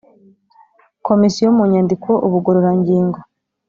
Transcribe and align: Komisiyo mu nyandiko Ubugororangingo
Komisiyo 1.07 1.47
mu 1.57 1.63
nyandiko 1.71 2.09
Ubugororangingo 2.25 3.19